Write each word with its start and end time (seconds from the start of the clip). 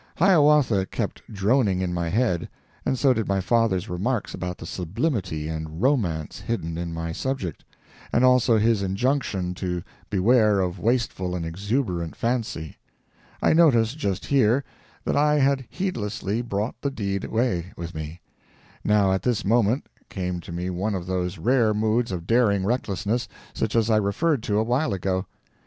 "Hiawatha" 0.17 0.87
kept 0.87 1.21
droning 1.31 1.79
in 1.79 1.93
my 1.93 2.09
head 2.09 2.49
and 2.87 2.97
so 2.97 3.13
did 3.13 3.27
my 3.27 3.39
father's 3.39 3.87
remarks 3.87 4.33
about 4.33 4.57
the 4.57 4.65
sublimity 4.65 5.47
and 5.47 5.79
romance 5.79 6.39
hidden 6.39 6.75
in 6.75 6.91
my 6.91 7.11
subject, 7.11 7.63
and 8.11 8.25
also 8.25 8.57
his 8.57 8.81
injunction 8.81 9.53
to 9.53 9.83
beware 10.09 10.59
of 10.59 10.79
wasteful 10.79 11.35
and 11.35 11.45
exuberant 11.45 12.15
fancy. 12.15 12.77
I 13.43 13.53
noticed, 13.53 13.99
just 13.99 14.25
here, 14.25 14.63
that 15.05 15.15
I 15.15 15.35
had 15.35 15.67
heedlessly 15.69 16.41
brought 16.41 16.81
the 16.81 16.89
deed 16.89 17.23
away 17.23 17.71
with 17.77 17.93
me; 17.93 18.21
now 18.83 19.11
at 19.11 19.21
this 19.21 19.45
moment 19.45 19.85
came 20.09 20.39
to 20.39 20.51
me 20.51 20.71
one 20.71 20.95
of 20.95 21.05
those 21.05 21.37
rare 21.37 21.75
moods 21.75 22.11
of 22.11 22.25
daring 22.25 22.65
recklessness, 22.65 23.27
such 23.53 23.75
as 23.75 23.87
I 23.91 23.97
referred 23.97 24.41
to 24.41 24.57
a 24.57 24.63
while 24.63 24.93
ago. 24.93 25.27